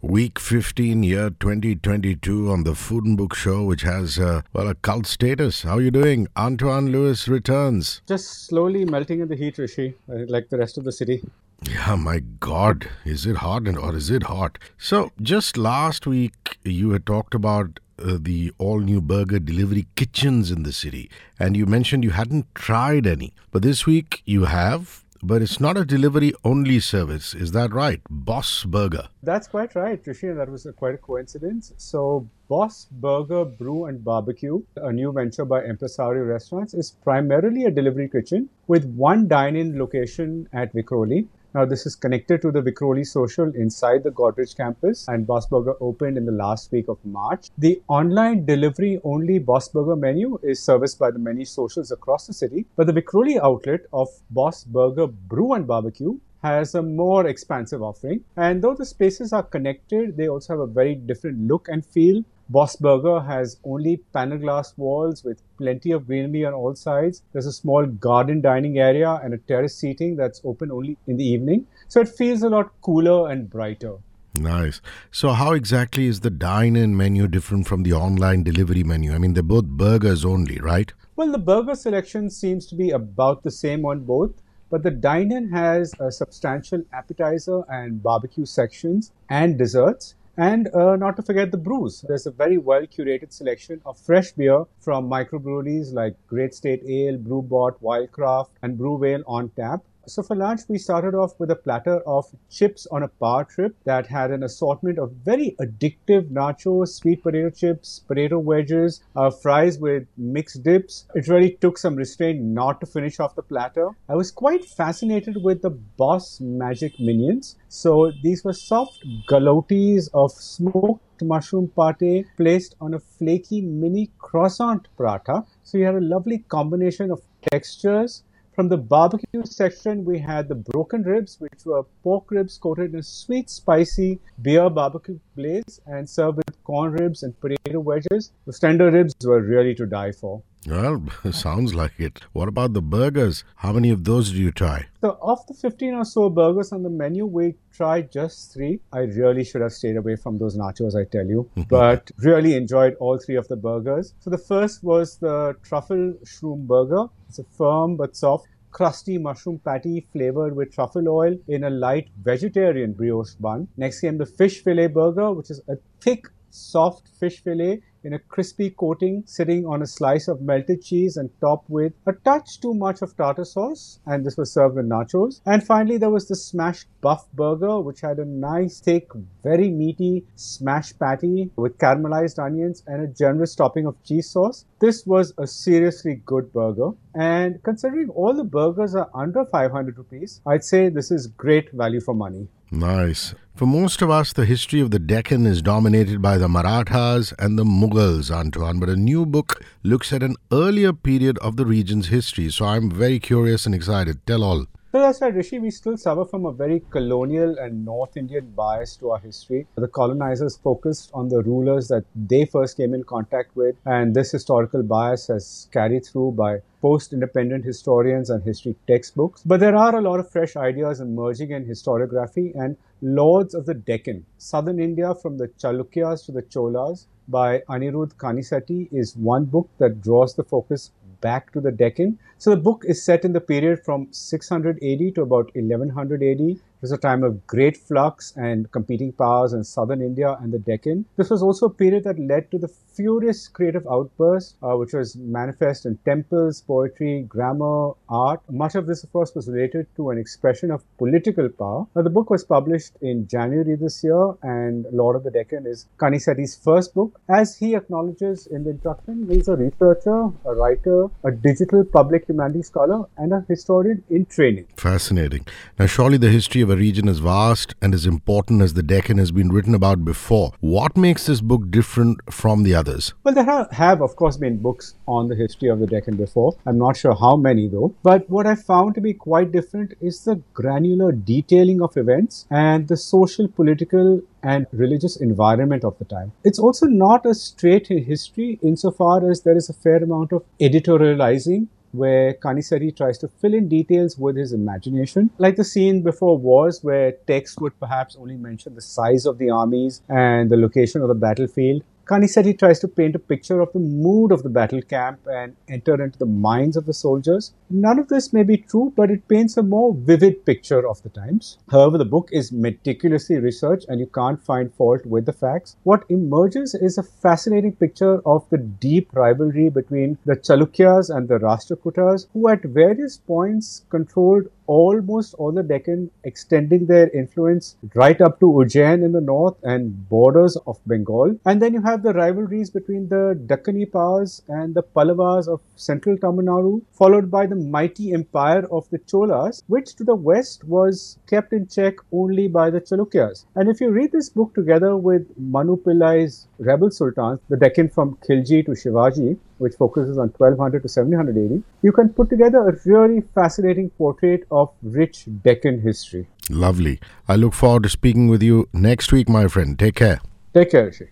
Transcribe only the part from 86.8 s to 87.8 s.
appetizer